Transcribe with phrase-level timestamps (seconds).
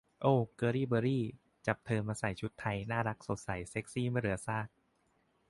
[0.21, 1.23] โอว เกิร์ลลี่ เบอร์รี่
[1.65, 4.67] จับเธอมาใส่ชุดไทย น่ารักสดใส เซ็กซี่ไม่เหลือซาก